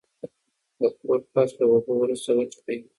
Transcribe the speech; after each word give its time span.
د 0.79 0.81
کور 0.99 1.19
فرش 1.31 1.51
له 1.59 1.65
اوبو 1.71 1.91
وروسته 2.01 2.29
وچ 2.37 2.51
کړئ. 2.61 2.77